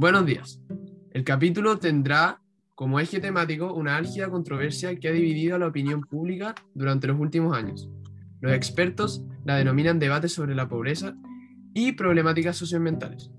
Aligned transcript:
Buenos 0.00 0.26
días. 0.26 0.60
El 1.10 1.24
capítulo 1.24 1.80
tendrá 1.80 2.40
como 2.76 3.00
eje 3.00 3.18
temático 3.18 3.74
una 3.74 3.96
álgida 3.96 4.30
controversia 4.30 4.94
que 4.94 5.08
ha 5.08 5.12
dividido 5.12 5.56
a 5.56 5.58
la 5.58 5.66
opinión 5.66 6.02
pública 6.02 6.54
durante 6.72 7.08
los 7.08 7.18
últimos 7.18 7.52
años. 7.56 7.90
Los 8.40 8.52
expertos 8.52 9.24
la 9.44 9.56
denominan 9.56 9.98
debate 9.98 10.28
sobre 10.28 10.54
la 10.54 10.68
pobreza 10.68 11.16
y 11.74 11.94
problemáticas 11.94 12.56
socioambientales. 12.56 13.32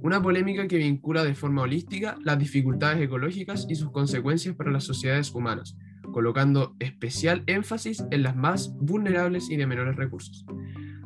Una 0.00 0.22
polémica 0.22 0.66
que 0.66 0.78
vincula 0.78 1.22
de 1.22 1.34
forma 1.34 1.60
holística 1.60 2.16
las 2.24 2.38
dificultades 2.38 2.98
ecológicas 3.02 3.66
y 3.68 3.74
sus 3.74 3.90
consecuencias 3.90 4.56
para 4.56 4.70
las 4.70 4.84
sociedades 4.84 5.34
humanas, 5.34 5.76
colocando 6.14 6.76
especial 6.78 7.42
énfasis 7.46 8.02
en 8.10 8.22
las 8.22 8.34
más 8.34 8.74
vulnerables 8.78 9.50
y 9.50 9.56
de 9.58 9.66
menores 9.66 9.96
recursos. 9.96 10.46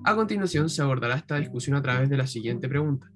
A 0.04 0.14
continuación 0.14 0.70
se 0.70 0.82
abordará 0.82 1.16
esta 1.16 1.34
discusión 1.38 1.76
a 1.76 1.82
través 1.82 2.08
de 2.08 2.16
la 2.16 2.28
siguiente 2.28 2.68
pregunta. 2.68 3.10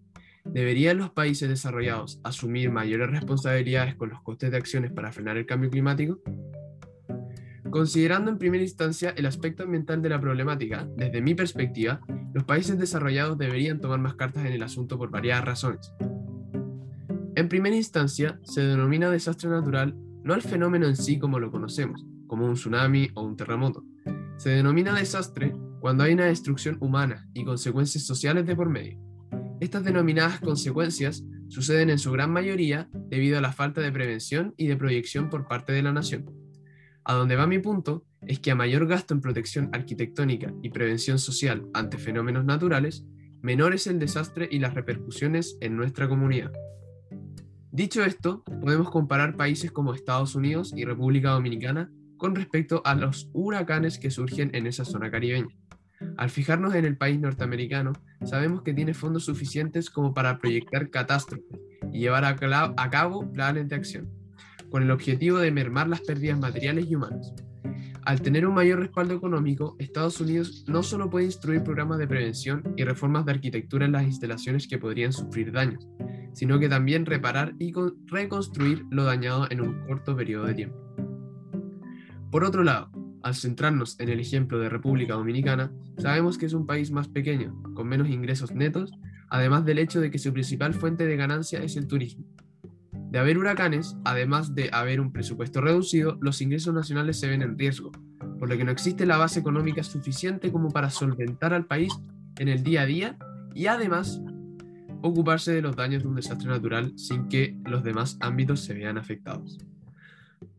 ¿Deberían 0.45 0.99
los 0.99 1.11
países 1.11 1.49
desarrollados 1.49 2.21
asumir 2.23 2.71
mayores 2.71 3.11
responsabilidades 3.11 3.95
con 3.97 4.11
los 4.11 4.23
costes 4.23 4.51
de 4.51 4.57
acciones 4.57 4.93
para 4.93 5.11
frenar 5.11 5.37
el 5.37 5.47
cambio 5.47 5.71
climático? 5.71 6.21
Considerando 7.71 8.31
en 8.31 8.39
primera 8.39 8.63
instancia 8.63 9.15
el 9.17 9.27
aspecto 9.27 9.65
ambiental 9.65 10.01
de 10.01 10.11
la 10.11 10.21
problemática, 10.21 10.87
desde 10.97 11.21
mi 11.21 11.35
perspectiva, 11.35 12.01
los 12.33 12.45
países 12.45 12.79
desarrollados 12.79 13.39
deberían 13.39 13.81
tomar 13.81 13.99
más 13.99 14.15
cartas 14.15 14.45
en 14.45 14.53
el 14.53 14.63
asunto 14.63 14.99
por 14.99 15.11
varias 15.11 15.45
razones. 15.45 15.93
En 17.37 17.49
primera 17.49 17.75
instancia, 17.75 18.39
se 18.45 18.61
denomina 18.61 19.11
desastre 19.11 19.49
natural 19.51 19.97
no 20.23 20.35
al 20.35 20.43
fenómeno 20.43 20.87
en 20.87 20.97
sí 20.97 21.19
como 21.19 21.39
lo 21.39 21.51
conocemos, 21.51 22.07
como 22.27 22.47
un 22.47 22.55
tsunami 22.55 23.11
o 23.15 23.23
un 23.23 23.37
terremoto. 23.37 23.85
Se 24.37 24.51
denomina 24.51 24.95
desastre 24.95 25.55
cuando 25.81 26.05
hay 26.05 26.15
una 26.15 26.27
destrucción 26.27 26.77
humana 26.81 27.29
y 27.35 27.45
consecuencias 27.45 28.05
sociales 28.05 28.47
de 28.47 28.57
por 28.57 28.71
medio. 28.71 29.04
Estas 29.65 29.83
denominadas 29.83 30.41
consecuencias 30.41 31.25
suceden 31.49 31.89
en 31.89 31.99
su 31.99 32.13
gran 32.13 32.31
mayoría 32.31 32.91
debido 33.09 33.39
a 33.39 33.41
la 33.41 33.51
falta 33.51 33.81
de 33.81 33.91
prevención 33.91 34.53
y 34.59 34.67
de 34.67 34.77
proyección 34.77 35.31
por 35.31 35.49
parte 35.49 35.73
de 35.73 35.81
la 35.81 35.91
nación. 35.91 36.27
A 37.03 37.15
donde 37.15 37.35
va 37.35 37.47
mi 37.47 37.59
punto 37.61 38.05
es 38.27 38.41
que 38.41 38.51
a 38.51 38.55
mayor 38.55 38.87
gasto 38.87 39.15
en 39.15 39.23
protección 39.23 39.71
arquitectónica 39.73 40.53
y 40.63 40.69
prevención 40.69 41.19
social 41.19 41.67
ante 41.73 41.97
fenómenos 41.97 42.45
naturales, 42.45 43.07
menor 43.41 43.73
es 43.73 43.87
el 43.87 43.99
desastre 43.99 44.51
y 44.51 44.59
las 44.59 44.75
repercusiones 44.75 45.57
en 45.63 45.79
nuestra 45.79 46.11
comunidad. 46.11 46.53
Dicho 47.73 48.05
esto, 48.05 48.45
podemos 48.61 48.91
comparar 48.91 49.35
países 49.35 49.73
como 49.73 49.95
Estados 49.95 50.35
Unidos 50.35 50.75
y 50.77 50.85
República 50.85 51.31
Dominicana 51.31 51.91
con 52.19 52.35
respecto 52.35 52.83
a 52.85 52.95
los 52.95 53.31
huracanes 53.33 53.99
que 53.99 54.11
surgen 54.11 54.51
en 54.55 54.67
esa 54.67 54.85
zona 54.85 55.11
caribeña. 55.11 55.57
Al 56.17 56.31
fijarnos 56.31 56.75
en 56.75 56.85
el 56.85 56.97
país 56.97 57.19
norteamericano, 57.21 57.93
sabemos 58.25 58.63
que 58.63 58.75
tiene 58.75 58.95
fondos 58.95 59.25
suficientes 59.25 59.91
como 59.91 60.15
para 60.15 60.39
proyectar 60.39 60.91
catástrofes 60.91 61.61
y 61.93 62.01
llevar 62.01 62.25
a, 62.25 62.37
cabo 62.91 63.31
planes 63.33 63.69
de 63.69 63.77
acción 63.77 64.09
con 64.71 64.83
el 64.83 64.91
objetivo 64.91 65.39
de 65.39 65.51
mermar 65.51 65.89
las 65.89 66.01
pérdidas 66.01 66.39
materiales 66.39 66.87
y 66.89 66.97
humanas. 66.97 67.33
Al 68.05 68.21
tener 68.21 68.47
un 68.47 68.55
mayor 68.55 68.81
respaldo 68.81 69.15
económico, 69.15 69.77
Estados 69.79 70.21
Unidos 70.21 70.65
no 70.69 70.83
solo 70.83 71.09
puede 71.09 71.27
instruir 71.27 71.63
programas 71.63 71.99
de 71.99 72.07
prevención 72.07 72.63
y 72.77 72.85
reformas 72.85 73.25
de 73.25 73.33
arquitectura 73.33 73.87
en 73.87 73.93
las 73.93 74.05
instalaciones 74.05 74.69
que 74.69 74.79
podrían 74.79 75.13
sufrir 75.13 75.53
daños, 75.53 75.89
sino 76.33 76.59
que 76.59 76.69
también 76.69 77.07
reparar 77.07 77.55
y 77.59 77.73
reconstruir 78.07 78.85
lo 78.91 79.05
dañado 79.05 79.47
en 79.51 79.63
un 79.63 79.87
corto 79.87 80.15
periodo 80.17 80.47
de 80.47 80.55
tiempo. 80.55 80.77
Por 82.31 82.45
otro 82.45 82.65
lado, 82.65 82.91
al 83.25 83.35
centrarnos 83.35 83.99
en 83.99 84.11
el 84.11 84.21
ejemplo 84.21 84.59
de 84.59 84.69
República 84.69 85.15
Dominicana, 85.15 85.73
sabemos 85.97 86.37
que 86.37 86.45
es 86.45 86.53
un 86.53 86.67
país 86.67 86.91
más 86.91 87.09
pequeño, 87.09 87.61
con 87.75 87.89
menos 87.89 88.09
ingresos 88.11 88.53
netos, 88.55 88.93
además 89.31 89.65
del 89.65 89.79
hecho 89.79 90.01
de 90.01 90.11
que 90.11 90.19
su 90.19 90.33
principal 90.33 90.75
fuente 90.75 91.07
de 91.07 91.17
ganancia 91.17 91.63
es 91.63 91.77
el 91.77 91.87
turismo, 91.87 92.27
de 92.93 93.19
haber 93.19 93.39
huracanes, 93.39 93.97
además 94.05 94.55
de 94.55 94.69
haber 94.73 95.01
un 95.01 95.11
presupuesto 95.11 95.63
reducido, 95.63 96.19
los 96.21 96.43
ingresos 96.43 96.75
nacionales 96.75 97.19
se 97.19 97.29
ven 97.29 97.41
en 97.41 97.59
riesgo, 97.59 97.93
por 98.39 98.51
lo 98.51 98.59
que 98.59 98.65
no 98.65 98.73
existe 98.73 99.07
la 99.07 99.17
base 99.17 99.41
económica 99.41 99.83
suficiente 99.83 100.53
como 100.53 100.71
para 100.71 100.91
solventar 100.91 101.55
al 101.55 101.65
país 101.65 101.95
en 102.39 102.49
el 102.49 102.63
día 102.63 102.83
a 102.83 102.87
día 102.87 103.17
y 103.55 103.67
además 103.67 104.21
ocuparse 105.01 105.53
de 105.53 105.63
los 105.63 105.77
daños 105.77 106.03
de 106.03 106.09
un 106.11 106.17
desastre 106.17 106.49
natural 106.49 106.93
sin 106.99 107.29
que 107.29 107.57
los 107.65 107.83
demás 107.83 108.19
ámbitos 108.21 108.61
se 108.61 108.75
vean 108.75 108.99
afectados. 108.99 109.59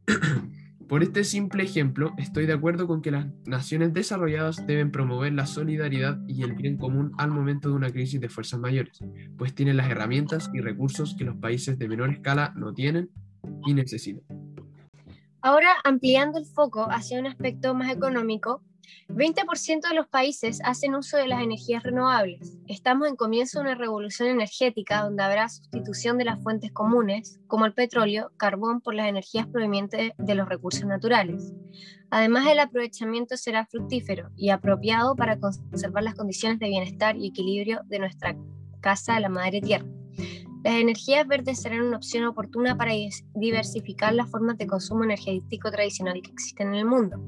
Por 0.88 1.01
este 1.01 1.23
simple 1.23 1.63
ejemplo, 1.63 2.13
estoy 2.18 2.46
de 2.46 2.53
acuerdo 2.53 2.85
con 2.85 3.01
que 3.01 3.09
las 3.09 3.25
naciones 3.46 3.91
desarrolladas 3.91 4.68
deben 4.68 4.91
promover 4.91 5.34
la 5.34 5.47
solidaridad 5.47 6.19
y 6.28 6.44
el 6.44 6.53
bien 6.53 6.78
común 6.78 7.12
al 7.18 7.31
momento 7.31 7.69
de 7.69 7.75
una 7.75 7.90
crisis 7.90 8.22
de 8.22 8.29
fuerzas 8.29 8.59
mayores, 8.59 9.00
pues 9.35 9.56
tienen 9.56 9.78
las 9.78 9.90
herramientas 9.90 10.51
y 10.53 10.62
recursos 10.62 11.16
que 11.18 11.23
los 11.23 11.38
países 11.38 11.79
de 11.79 11.88
menor 11.88 12.12
escala 12.12 12.53
no 12.56 12.72
tienen 12.72 13.09
y 13.66 13.73
necesitan. 13.73 14.23
Ahora, 15.41 15.69
ampliando 15.84 16.38
el 16.38 16.46
foco 16.46 16.88
hacia 16.91 17.19
un 17.19 17.25
aspecto 17.25 17.73
más 17.73 17.91
económico, 17.91 18.62
20% 19.09 19.88
de 19.88 19.96
los 19.96 20.07
países 20.07 20.59
hacen 20.63 20.96
uso 20.96 21.18
de 21.18 21.28
las 21.28 21.41
energías 21.41 21.84
renovables. 21.84 22.57
Estamos 22.68 23.07
en 23.07 23.16
comienzo 23.16 23.59
de 23.59 23.66
una 23.66 23.75
revolución 23.75 24.29
energética 24.29 25.03
donde 25.03 25.23
habrá 25.23 25.47
sustitución 25.50 26.18
de 26.18 26.25
las 26.25 26.41
fuentes 26.41 26.72
comunes, 26.72 27.40
como 27.47 27.66
el 27.66 27.73
petróleo, 27.73 28.31
carbón, 28.38 28.81
por 28.81 28.96
las 28.96 29.07
energías 29.07 29.47
provenientes 29.47 30.12
de 30.18 30.35
los 30.35 30.50
recursos 30.50 30.85
naturales. 30.85 31.53
Además, 32.09 32.47
el 32.47 32.59
aprovechamiento 32.59 33.38
será 33.38 33.66
fructífero 33.66 34.29
y 34.35 34.50
apropiado 34.50 35.16
para 35.16 35.40
conservar 35.40 36.03
las 36.03 36.16
condiciones 36.16 36.59
de 36.59 36.67
bienestar 36.67 37.17
y 37.17 37.28
equilibrio 37.28 37.81
de 37.85 38.00
nuestra 38.00 38.35
casa, 38.81 39.19
la 39.19 39.29
madre 39.29 39.62
tierra. 39.62 39.85
Las 40.66 40.78
energías 40.78 41.28
verdes 41.28 41.62
serán 41.62 41.84
una 41.84 41.98
opción 41.98 42.26
oportuna 42.26 42.76
para 42.76 42.92
diversificar 43.36 44.16
las 44.16 44.31
formas 44.31 44.58
de 44.58 44.66
consumo 44.66 45.03
energético 45.03 45.70
tradicional 45.70 46.20
que 46.24 46.31
existen 46.31 46.70
en 46.70 46.74
el 46.74 46.86
mundo. 46.88 47.22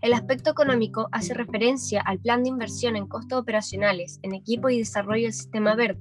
El 0.00 0.14
aspecto 0.14 0.52
económico 0.52 1.06
hace 1.12 1.34
referencia 1.34 2.00
al 2.00 2.20
plan 2.20 2.42
de 2.42 2.48
inversión 2.48 2.96
en 2.96 3.06
costos 3.06 3.38
operacionales, 3.38 4.18
en 4.22 4.34
equipo 4.34 4.70
y 4.70 4.78
desarrollo 4.78 5.24
del 5.24 5.34
sistema 5.34 5.74
verde. 5.74 6.00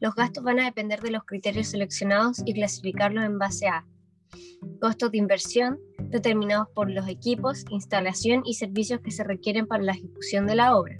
Los 0.00 0.16
gastos 0.16 0.42
van 0.42 0.58
a 0.58 0.64
depender 0.64 1.00
de 1.02 1.12
los 1.12 1.22
criterios 1.22 1.68
seleccionados 1.68 2.42
y 2.44 2.52
clasificarlos 2.52 3.24
en 3.24 3.38
base 3.38 3.68
a 3.68 3.86
costos 4.80 5.12
de 5.12 5.18
inversión 5.18 5.78
determinados 6.00 6.66
por 6.74 6.90
los 6.90 7.06
equipos, 7.06 7.64
instalación 7.70 8.42
y 8.44 8.54
servicios 8.54 9.02
que 9.02 9.12
se 9.12 9.22
requieren 9.22 9.68
para 9.68 9.84
la 9.84 9.92
ejecución 9.92 10.48
de 10.48 10.56
la 10.56 10.76
obra. 10.76 10.96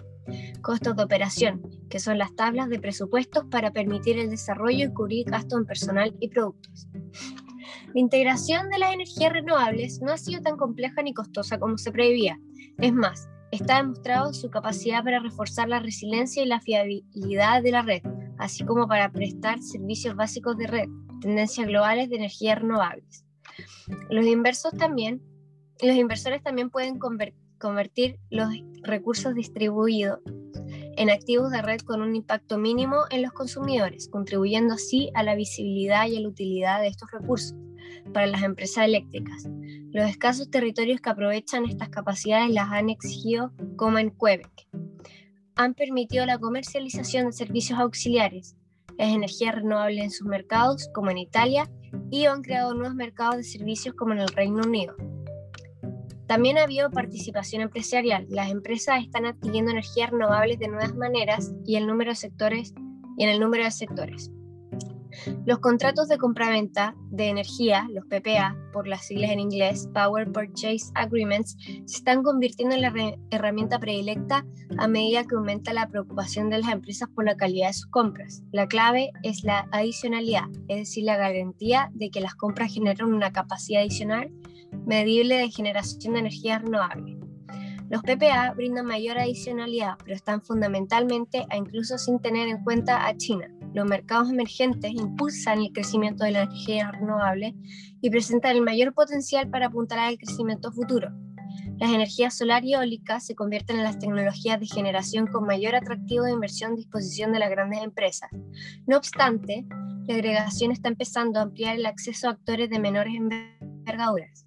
Costos 0.63 0.95
de 0.95 1.03
operación, 1.03 1.61
que 1.89 1.99
son 1.99 2.19
las 2.19 2.35
tablas 2.35 2.69
de 2.69 2.79
presupuestos 2.79 3.45
para 3.51 3.73
permitir 3.73 4.19
el 4.19 4.31
desarrollo 4.31 4.87
y 4.87 4.93
cubrir 4.93 5.31
gastos 5.31 5.61
en 5.61 5.67
personal 5.67 6.17
y 6.21 6.29
productos. 6.29 6.89
La 7.95 8.01
integración 8.01 8.69
de 8.69 8.79
las 8.79 8.93
energías 8.93 9.33
renovables 9.33 10.01
no 10.03 10.13
ha 10.13 10.19
sido 10.19 10.43
tan 10.43 10.57
compleja 10.57 11.03
ni 11.03 11.15
costosa 11.15 11.59
como 11.59 11.79
se 11.79 11.91
preveía. 11.91 12.39
Es 12.79 12.93
más, 12.93 13.29
está 13.51 13.79
demostrado 13.79 14.33
su 14.35 14.51
capacidad 14.51 15.03
para 15.03 15.21
reforzar 15.21 15.69
la 15.69 15.81
resiliencia 15.81 16.43
y 16.43 16.47
la 16.47 16.61
fiabilidad 16.61 17.63
de 17.63 17.73
la 17.73 17.83
red, 17.83 18.03
así 18.39 18.65
como 18.65 18.87
para 18.87 19.11
prestar 19.11 19.61
servicios 19.63 20.15
básicos 20.15 20.57
de 20.59 20.67
red, 20.67 20.89
tendencias 21.21 21.67
globales 21.67 22.11
de 22.11 22.17
energías 22.17 22.61
renovables. 22.61 23.25
Los 24.11 24.27
también, 24.79 25.23
los 25.83 25.97
inversores 25.97 26.43
también 26.43 26.71
pueden 26.71 26.99
convertir 26.99 28.19
los 28.31 28.51
recursos 28.83 29.35
distribuidos 29.35 30.21
en 30.99 31.11
activos 31.11 31.53
de 31.53 31.63
red 31.63 31.81
con 31.81 32.03
un 32.03 32.17
impacto 32.17 32.59
mínimo 32.59 33.05
en 33.11 33.23
los 33.23 33.33
consumidores, 33.33 34.09
contribuyendo 34.09 34.75
así 34.75 35.11
a 35.15 35.23
la 35.23 35.37
visibilidad 35.37 36.09
y 36.09 36.17
a 36.17 36.21
la 36.21 36.29
utilidad 36.29 36.81
de 36.81 36.89
estos 36.89 37.09
recursos 37.13 37.57
para 38.13 38.27
las 38.27 38.43
empresas 38.43 38.85
eléctricas. 38.85 39.47
Los 39.93 40.11
escasos 40.11 40.51
territorios 40.51 41.01
que 41.01 41.11
aprovechan 41.11 41.67
estas 41.67 41.89
capacidades 41.91 42.51
las 42.51 42.71
han 42.73 42.91
exigido, 42.91 43.53
como 43.77 43.99
en 43.99 44.11
Quebec. 44.11 44.51
Han 45.55 45.75
permitido 45.75 46.27
la 46.27 46.39
comercialización 46.39 47.27
de 47.27 47.33
servicios 47.33 47.79
auxiliares, 47.79 48.57
las 48.99 49.09
energías 49.09 49.55
renovables 49.55 50.03
en 50.03 50.11
sus 50.11 50.27
mercados, 50.27 50.91
como 50.93 51.11
en 51.11 51.19
Italia, 51.19 51.71
y 52.11 52.25
han 52.25 52.43
creado 52.43 52.75
nuevos 52.75 52.97
mercados 52.97 53.37
de 53.37 53.45
servicios, 53.45 53.95
como 53.95 54.15
en 54.15 54.21
el 54.21 54.29
Reino 54.29 54.63
Unido. 54.67 54.97
También 56.29 56.59
ha 56.59 56.65
habido 56.65 56.91
participación 56.91 57.63
empresarial. 57.63 58.27
Las 58.29 58.51
empresas 58.51 59.03
están 59.03 59.25
adquiriendo 59.25 59.71
energías 59.71 60.11
renovables 60.11 60.59
de 60.59 60.69
nuevas 60.69 60.95
maneras 60.95 61.55
y, 61.65 61.77
el 61.77 61.87
número 61.87 62.11
de 62.11 62.17
sectores, 62.17 62.75
y 63.17 63.25
en 63.25 63.31
el 63.31 63.41
número 63.41 63.65
de 63.65 63.71
sectores. 63.71 64.31
Los 65.47 65.59
contratos 65.61 66.07
de 66.09 66.19
compraventa 66.19 66.95
de 67.11 67.29
energía, 67.29 67.89
los 67.91 68.05
PPA, 68.05 68.57
por 68.75 68.87
las 68.87 69.07
siglas 69.07 69.31
en 69.31 69.41
inglés, 69.41 69.89
Power 69.95 70.31
Purchase 70.31 70.93
Agreements, 70.95 71.57
se 71.87 71.97
están 71.97 72.23
convirtiendo 72.23 72.75
en 72.75 72.83
la 72.83 72.93
herramienta 73.31 73.79
predilecta 73.79 74.45
a 74.77 74.87
medida 74.87 75.25
que 75.25 75.35
aumenta 75.35 75.73
la 75.73 75.89
preocupación 75.89 76.51
de 76.51 76.59
las 76.59 76.71
empresas 76.71 77.09
por 77.15 77.25
la 77.25 77.37
calidad 77.37 77.69
de 77.69 77.73
sus 77.73 77.87
compras. 77.87 78.43
La 78.53 78.69
clave 78.69 79.11
es 79.23 79.45
la 79.45 79.67
adicionalidad, 79.73 80.45
es 80.69 80.77
decir, 80.77 81.05
la 81.05 81.17
garantía 81.17 81.91
de 81.95 82.11
que 82.11 82.21
las 82.21 82.35
compras 82.35 82.73
generan 82.73 83.13
una 83.13 83.33
capacidad 83.33 83.81
adicional 83.81 84.31
medible 84.89 85.37
de 85.37 85.51
generación 85.51 86.15
de 86.15 86.21
energía 86.21 86.59
renovable. 86.59 87.17
Los 87.89 88.03
PPA 88.03 88.53
brindan 88.55 88.87
mayor 88.87 89.19
adicionalidad, 89.19 89.95
pero 90.03 90.17
están 90.17 90.43
fundamentalmente 90.43 91.47
a 91.49 91.57
incluso 91.57 91.97
sin 91.97 92.19
tener 92.19 92.49
en 92.49 92.65
cuenta 92.65 93.07
a 93.07 93.17
China, 93.17 93.49
los 93.75 93.87
mercados 93.87 94.31
emergentes 94.31 94.93
impulsan 94.93 95.61
el 95.61 95.73
crecimiento 95.73 96.25
de 96.25 96.33
la 96.33 96.43
energía 96.43 96.91
renovable 96.91 97.55
y 98.01 98.11
presentan 98.11 98.57
el 98.57 98.63
mayor 98.63 98.95
potencial 98.95 99.49
para 99.51 99.67
apuntar 99.67 99.99
al 99.99 100.17
crecimiento 100.17 100.73
futuro. 100.73 101.11
Las 101.77 101.91
energías 101.91 102.37
solar 102.37 102.65
y 102.65 102.75
eólicas 102.75 103.25
se 103.27 103.35
convierten 103.35 103.77
en 103.77 103.85
las 103.85 103.99
tecnologías 103.99 104.59
de 104.59 104.67
generación 104.67 105.27
con 105.27 105.45
mayor 105.45 105.77
atractivo 105.77 106.25
de 106.25 106.33
inversión 106.33 106.73
a 106.73 106.77
disposición 106.77 107.33
de 107.33 107.39
las 107.39 107.51
grandes 107.51 107.83
empresas. 107.83 108.31
No 108.87 108.97
obstante, 108.97 109.65
la 110.07 110.15
agregación 110.15 110.73
está 110.73 110.89
empezando 110.89 111.39
a 111.39 111.43
ampliar 111.43 111.77
el 111.77 111.87
acceso 111.87 112.29
a 112.29 112.33
actores 112.33 112.71
de 112.71 112.81
menores 112.81 113.15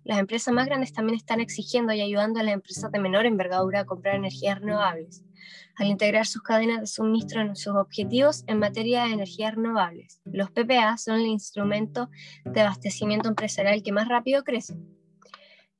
Las 0.04 0.20
empresas 0.20 0.54
más 0.54 0.66
grandes 0.66 0.94
también 0.94 1.18
están 1.18 1.40
exigiendo 1.40 1.94
y 1.94 2.02
ayudando 2.02 2.40
a 2.40 2.44
las 2.44 2.54
empresas 2.54 2.92
de 2.92 3.00
menor 3.00 3.26
envergadura 3.26 3.82
a 3.82 3.86
comprar 3.86 4.16
energías 4.16 4.60
renovables, 4.60 5.24
al 5.76 5.88
integrar 5.88 6.26
sus 6.26 6.42
cadenas 6.42 6.82
de 6.82 6.88
suministro 6.88 7.42
en 7.42 7.56
sus 7.56 7.76
objetivos 7.76 8.44
en 8.48 8.60
materia 8.60 9.06
de 9.06 9.14
energías 9.14 9.56
renovables. 9.56 10.22
Los 10.26 10.52
PPA 10.52 10.98
son 10.98 11.20
el 11.20 11.28
instrumento 11.28 12.10
de 12.46 12.62
abastecimiento 12.62 13.30
empresarial 13.30 13.82
que 13.84 13.92
más 13.92 14.08
rápido 14.08 14.44
crece 14.44 14.76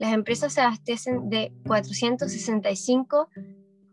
las 0.02 0.14
empresas 0.14 0.54
se 0.54 0.62
abastecen 0.62 1.30
de 1.30 1.54
465 1.68 3.30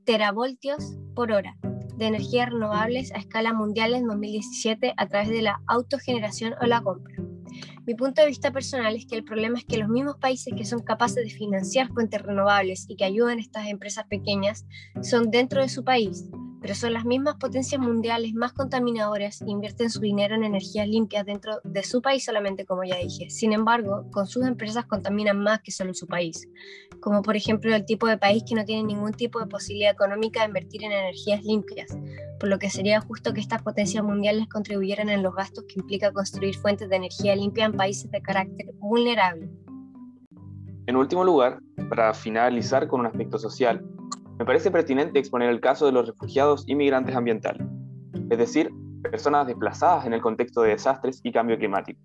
teravoltios 0.05 0.97
por 1.15 1.33
hora 1.33 1.59
de 1.99 2.07
energías 2.07 2.49
renovables 2.49 3.13
a 3.13 3.19
escala 3.19 3.53
mundial 3.53 3.93
en 3.93 4.07
2017 4.07 4.95
a 4.97 5.07
través 5.07 5.29
de 5.29 5.43
la 5.43 5.61
autogeneración 5.67 6.55
o 6.63 6.65
la 6.65 6.81
compra. 6.81 7.28
Mi 7.89 7.95
punto 7.95 8.21
de 8.21 8.29
vista 8.29 8.53
personal 8.53 8.95
es 8.95 9.07
que 9.07 9.17
el 9.17 9.25
problema 9.25 9.57
es 9.57 9.65
que 9.65 9.79
los 9.79 9.89
mismos 9.89 10.19
países 10.19 10.53
que 10.55 10.67
son 10.67 10.81
capaces 10.81 11.25
de 11.25 11.31
financiar 11.31 11.89
fuentes 11.89 12.21
renovables 12.21 12.85
y 12.87 12.97
que 12.97 13.07
ayudan 13.07 13.39
a 13.39 13.41
estas 13.41 13.67
empresas 13.67 14.05
pequeñas 14.05 14.67
son 15.01 15.31
dentro 15.31 15.63
de 15.63 15.71
su 15.71 15.85
país, 15.85 16.29
pero 16.61 16.75
son 16.75 16.93
las 16.93 17.05
mismas 17.05 17.37
potencias 17.37 17.81
mundiales 17.81 18.35
más 18.35 18.53
contaminadoras 18.53 19.43
invierten 19.47 19.91
su 19.91 20.01
dinero 20.01 20.35
en 20.35 20.45
energías 20.45 20.89
limpias 20.89 21.25
dentro 21.25 21.61
de 21.65 21.83
su 21.83 22.03
país 22.03 22.25
solamente, 22.25 22.65
como 22.65 22.85
ya 22.85 22.97
dije. 22.97 23.31
Sin 23.31 23.53
embargo, 23.53 24.07
con 24.11 24.27
sus 24.27 24.45
empresas 24.45 24.87
contaminan 24.87 25.39
más 25.39 25.61
que 25.61 25.71
solo 25.71 25.95
su 25.95 26.07
país, 26.07 26.49
como 27.01 27.23
por 27.23 27.37
ejemplo 27.37 27.75
el 27.75 27.85
tipo 27.85 28.07
de 28.07 28.19
país 28.19 28.43
que 28.47 28.55
no 28.55 28.65
tiene 28.65 28.83
ningún 28.83 29.13
tipo 29.13 29.39
de 29.41 29.47
posibilidad 29.47 29.93
económica 29.93 30.41
de 30.41 30.47
invertir 30.47 30.85
en 30.85 30.93
energías 30.93 31.43
limpias, 31.45 31.97
por 32.41 32.49
lo 32.49 32.59
que 32.59 32.71
sería 32.71 33.01
justo 33.01 33.33
que 33.33 33.41
estas 33.41 33.63
potencias 33.63 34.05
mundiales 34.05 34.49
contribuyeran 34.49 35.09
en 35.09 35.23
los 35.23 35.35
gastos 35.35 35.65
que 35.65 35.81
implica 35.81 36.13
construir 36.13 36.57
fuentes 36.57 36.89
de 36.89 36.97
energía 36.97 37.37
limpia 37.37 37.67
en 37.67 37.73
países 37.73 38.11
de 38.11 38.21
carácter 38.23 38.73
vulnerable. 38.79 39.51
En 40.87 40.97
último 40.97 41.23
lugar, 41.23 41.61
para 41.91 42.15
finalizar 42.15 42.89
con 42.89 43.01
un 43.01 43.07
aspecto 43.07 43.39
social, 43.39 43.85
me 44.39 44.45
parece 44.45 44.71
pertinente 44.71 45.19
exponer 45.19 45.51
el 45.51 45.61
caso 45.61 45.85
de 45.87 45.93
los 45.93 46.07
refugiados 46.07 46.63
inmigrantes 46.69 47.17
ambientales, 47.17 47.67
es 48.31 48.39
decir, 48.39 48.71
personas 49.03 49.49
desplazadas 49.49 50.07
en 50.07 50.13
el 50.13 50.21
contexto 50.21 50.63
de 50.63 50.71
desastres 50.71 51.21
y 51.25 51.33
cambio 51.33 51.59
climático. 51.59 52.01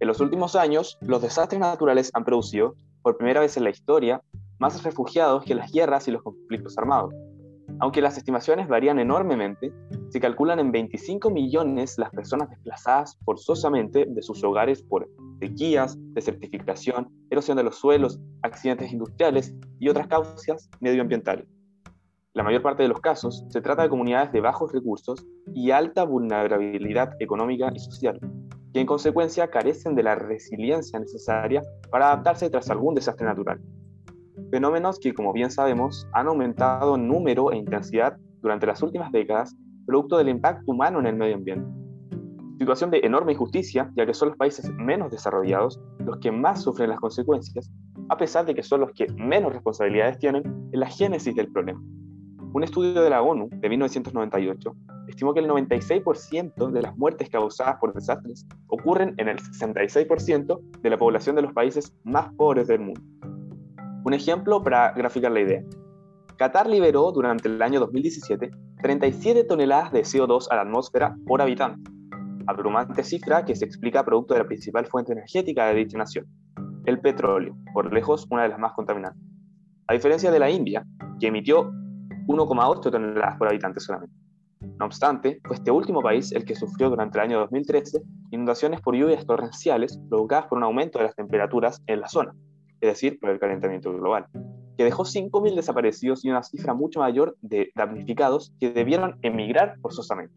En 0.00 0.08
los 0.08 0.20
últimos 0.20 0.56
años, 0.56 0.96
los 1.02 1.20
desastres 1.20 1.60
naturales 1.60 2.10
han 2.14 2.24
producido, 2.24 2.74
por 3.02 3.18
primera 3.18 3.40
vez 3.40 3.58
en 3.58 3.64
la 3.64 3.70
historia, 3.70 4.22
más 4.58 4.82
refugiados 4.82 5.44
que 5.44 5.54
las 5.54 5.70
guerras 5.70 6.08
y 6.08 6.10
los 6.10 6.22
conflictos 6.22 6.78
armados. 6.78 7.12
Aunque 7.80 8.00
las 8.00 8.16
estimaciones 8.16 8.66
varían 8.66 8.98
enormemente, 8.98 9.70
se 10.08 10.20
calculan 10.20 10.58
en 10.60 10.72
25 10.72 11.30
millones 11.30 11.98
las 11.98 12.10
personas 12.10 12.48
desplazadas 12.48 13.18
forzosamente 13.26 14.06
de 14.08 14.22
sus 14.22 14.42
hogares 14.42 14.82
por 14.82 15.06
sequías, 15.38 15.96
desertificación, 16.14 17.08
erosión 17.28 17.58
de 17.58 17.64
los 17.64 17.76
suelos, 17.76 18.18
accidentes 18.42 18.90
industriales 18.90 19.54
y 19.78 19.90
otras 19.90 20.06
causas 20.06 20.70
medioambientales 20.80 21.46
la 22.34 22.42
mayor 22.42 22.62
parte 22.62 22.82
de 22.82 22.88
los 22.88 23.00
casos, 23.00 23.44
se 23.48 23.60
trata 23.60 23.82
de 23.82 23.88
comunidades 23.88 24.30
de 24.32 24.40
bajos 24.40 24.72
recursos 24.72 25.26
y 25.54 25.70
alta 25.70 26.04
vulnerabilidad 26.04 27.10
económica 27.20 27.70
y 27.74 27.78
social, 27.78 28.20
que 28.72 28.80
en 28.80 28.86
consecuencia 28.86 29.50
carecen 29.50 29.94
de 29.94 30.02
la 30.02 30.14
resiliencia 30.14 31.00
necesaria 31.00 31.62
para 31.90 32.12
adaptarse 32.12 32.50
tras 32.50 32.70
algún 32.70 32.94
desastre 32.94 33.26
natural. 33.26 33.60
Fenómenos 34.50 34.98
que, 34.98 35.14
como 35.14 35.32
bien 35.32 35.50
sabemos, 35.50 36.06
han 36.12 36.28
aumentado 36.28 36.94
en 36.94 37.08
número 37.08 37.50
e 37.50 37.56
intensidad 37.56 38.16
durante 38.40 38.66
las 38.66 38.82
últimas 38.82 39.10
décadas, 39.10 39.56
producto 39.86 40.16
del 40.18 40.28
impacto 40.28 40.70
humano 40.70 41.00
en 41.00 41.06
el 41.06 41.16
medio 41.16 41.34
ambiente. 41.34 41.68
Situación 42.58 42.90
de 42.90 43.00
enorme 43.04 43.32
injusticia, 43.32 43.90
ya 43.96 44.04
que 44.04 44.14
son 44.14 44.28
los 44.28 44.36
países 44.36 44.70
menos 44.74 45.10
desarrollados 45.10 45.80
los 46.00 46.18
que 46.18 46.30
más 46.30 46.62
sufren 46.62 46.90
las 46.90 47.00
consecuencias, 47.00 47.70
a 48.08 48.16
pesar 48.16 48.46
de 48.46 48.54
que 48.54 48.62
son 48.62 48.80
los 48.80 48.92
que 48.92 49.06
menos 49.14 49.52
responsabilidades 49.52 50.18
tienen 50.18 50.42
en 50.72 50.80
la 50.80 50.86
génesis 50.86 51.34
del 51.34 51.50
problema. 51.52 51.80
Un 52.58 52.64
estudio 52.64 53.02
de 53.02 53.08
la 53.08 53.22
ONU 53.22 53.48
de 53.52 53.68
1998 53.68 54.74
estimó 55.06 55.32
que 55.32 55.38
el 55.38 55.48
96% 55.48 56.72
de 56.72 56.82
las 56.82 56.96
muertes 56.98 57.30
causadas 57.30 57.76
por 57.78 57.94
desastres 57.94 58.48
ocurren 58.66 59.14
en 59.18 59.28
el 59.28 59.38
66% 59.38 60.60
de 60.80 60.90
la 60.90 60.98
población 60.98 61.36
de 61.36 61.42
los 61.42 61.52
países 61.52 61.94
más 62.02 62.34
pobres 62.34 62.66
del 62.66 62.80
mundo. 62.80 63.00
Un 64.04 64.12
ejemplo 64.12 64.60
para 64.60 64.90
graficar 64.90 65.30
la 65.30 65.38
idea. 65.38 65.62
Qatar 66.36 66.68
liberó 66.68 67.12
durante 67.12 67.46
el 67.46 67.62
año 67.62 67.78
2017 67.78 68.50
37 68.82 69.44
toneladas 69.44 69.92
de 69.92 70.00
CO2 70.00 70.48
a 70.50 70.56
la 70.56 70.62
atmósfera 70.62 71.16
por 71.28 71.40
habitante, 71.40 71.88
abrumante 72.48 73.04
cifra 73.04 73.44
que 73.44 73.54
se 73.54 73.66
explica 73.66 74.04
producto 74.04 74.34
de 74.34 74.40
la 74.40 74.46
principal 74.48 74.84
fuente 74.86 75.12
energética 75.12 75.66
de 75.66 75.74
dicha 75.74 75.96
nación, 75.96 76.26
el 76.86 76.98
petróleo, 76.98 77.56
por 77.72 77.92
lejos 77.92 78.26
una 78.30 78.42
de 78.42 78.48
las 78.48 78.58
más 78.58 78.72
contaminantes. 78.72 79.22
A 79.86 79.94
diferencia 79.94 80.32
de 80.32 80.40
la 80.40 80.50
India, 80.50 80.84
que 81.20 81.28
emitió 81.28 81.72
1,8 82.28 82.90
toneladas 82.90 83.38
por 83.38 83.48
habitante 83.48 83.80
solamente. 83.80 84.14
No 84.60 84.86
obstante, 84.86 85.40
fue 85.44 85.56
este 85.56 85.70
último 85.70 86.02
país 86.02 86.30
el 86.32 86.44
que 86.44 86.54
sufrió 86.54 86.90
durante 86.90 87.18
el 87.18 87.24
año 87.24 87.38
2013 87.40 88.02
inundaciones 88.30 88.80
por 88.80 88.94
lluvias 88.94 89.24
torrenciales 89.26 89.98
provocadas 90.08 90.46
por 90.46 90.58
un 90.58 90.64
aumento 90.64 90.98
de 90.98 91.06
las 91.06 91.14
temperaturas 91.14 91.82
en 91.86 92.00
la 92.00 92.08
zona, 92.08 92.34
es 92.80 92.90
decir, 92.90 93.18
por 93.18 93.30
el 93.30 93.40
calentamiento 93.40 93.92
global, 93.92 94.26
que 94.76 94.84
dejó 94.84 95.04
5.000 95.04 95.54
desaparecidos 95.54 96.24
y 96.24 96.30
una 96.30 96.42
cifra 96.42 96.74
mucho 96.74 97.00
mayor 97.00 97.36
de 97.40 97.70
damnificados 97.74 98.52
que 98.60 98.70
debieron 98.70 99.18
emigrar 99.22 99.78
forzosamente. 99.80 100.34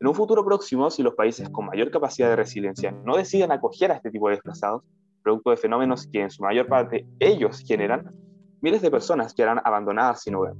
En 0.00 0.06
un 0.06 0.14
futuro 0.14 0.44
próximo, 0.44 0.90
si 0.90 1.02
los 1.02 1.14
países 1.14 1.50
con 1.50 1.66
mayor 1.66 1.90
capacidad 1.90 2.30
de 2.30 2.36
resiliencia 2.36 2.92
no 3.04 3.16
deciden 3.16 3.52
acoger 3.52 3.90
a 3.90 3.96
este 3.96 4.10
tipo 4.10 4.28
de 4.28 4.36
desplazados, 4.36 4.82
producto 5.22 5.50
de 5.50 5.56
fenómenos 5.56 6.06
que 6.06 6.22
en 6.22 6.30
su 6.30 6.42
mayor 6.42 6.68
parte 6.68 7.06
ellos 7.18 7.62
generan, 7.66 8.14
miles 8.60 8.80
de 8.80 8.90
personas 8.90 9.34
quedarán 9.34 9.60
abandonadas 9.64 10.22
sin 10.22 10.36
hogar. 10.36 10.54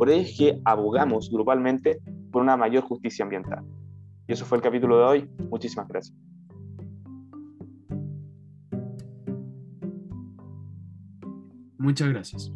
Por 0.00 0.08
ello 0.08 0.22
es 0.22 0.34
que 0.34 0.58
abogamos 0.64 1.30
grupalmente 1.30 2.00
por 2.32 2.40
una 2.40 2.56
mayor 2.56 2.84
justicia 2.84 3.22
ambiental. 3.22 3.62
Y 4.26 4.32
eso 4.32 4.46
fue 4.46 4.56
el 4.56 4.62
capítulo 4.62 4.96
de 4.96 5.04
hoy. 5.04 5.30
Muchísimas 5.50 5.86
gracias. 5.88 6.16
Muchas 11.76 12.08
gracias. 12.08 12.50